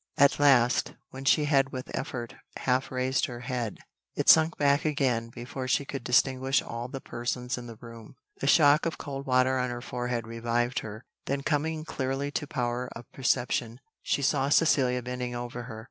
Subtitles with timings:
[0.17, 3.77] At last, when she had with effort half raised her head,
[4.15, 8.15] it sunk back again before she could distinguish all the persons in the room.
[8.39, 12.89] The shock of cold water on her forehead revived her; then coming clearly to power
[12.95, 15.79] of perception, she saw Cecilia bending over her.